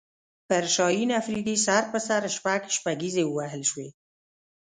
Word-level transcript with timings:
پر 0.49 0.63
شاهین 0.75 1.09
افریدي 1.21 1.55
سر 1.65 1.83
په 1.91 1.99
سر 2.07 2.21
شپږ 2.35 2.61
شپږیزې 2.77 3.23
ووهل 3.27 3.61
شوې 3.71 3.89